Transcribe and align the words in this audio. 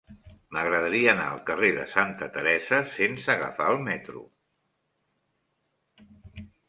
M'agradaria 0.55 1.09
anar 1.11 1.25
al 1.33 1.41
carrer 1.49 1.69
de 1.75 1.83
Santa 1.91 2.29
Teresa 2.37 2.79
sense 2.95 3.35
agafar 3.35 3.67
el 3.75 3.79
metro. 3.89 4.25